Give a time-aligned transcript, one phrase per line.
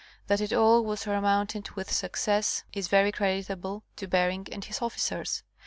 [0.25, 5.43] That it all was surmounted with success is very creditable to Bering and his officers.